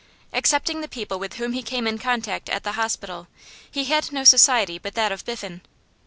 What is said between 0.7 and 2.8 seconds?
the people with whom he came in contact at the